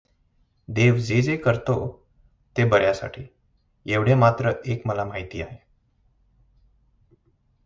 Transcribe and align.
देव 0.67 0.97
जे 0.97 1.21
जे 1.21 1.37
करतो 1.37 1.75
ते 2.55 2.65
बऱ्यासाठी, 2.65 3.21
एवढे 3.85 4.15
मात्र 4.15 4.51
एक 4.65 4.81
मला 4.85 5.05
माहीत 5.05 5.29
आहे. 5.33 5.57